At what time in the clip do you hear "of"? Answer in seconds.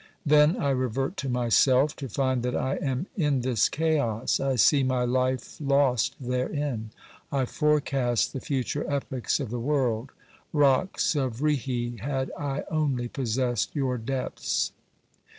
9.39-9.51, 11.15-11.43